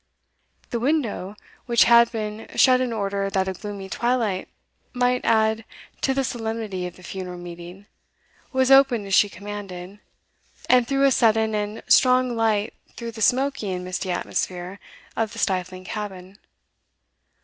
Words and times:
The 0.71 0.79
window, 0.79 1.35
which 1.67 1.83
had 1.83 2.11
been 2.11 2.47
shut 2.55 2.81
in 2.81 2.91
order 2.91 3.29
that 3.29 3.47
a 3.47 3.53
gloomy 3.53 3.87
twilight 3.87 4.47
might 4.93 5.23
add 5.23 5.63
to 6.01 6.15
the 6.15 6.23
solemnity 6.23 6.87
of 6.87 6.95
the 6.95 7.03
funeral 7.03 7.37
meeting, 7.37 7.85
was 8.51 8.71
opened 8.71 9.05
as 9.05 9.13
she 9.13 9.29
commanded, 9.29 9.99
and 10.67 10.87
threw 10.87 11.03
a 11.03 11.11
sudden 11.11 11.53
and 11.53 11.83
strong 11.87 12.35
light 12.35 12.73
through 12.95 13.11
the 13.11 13.21
smoky 13.21 13.71
and 13.71 13.85
misty 13.85 14.09
atmosphere 14.09 14.79
of 15.15 15.33
the 15.33 15.37
stifling 15.37 15.85
cabin. 15.85 16.39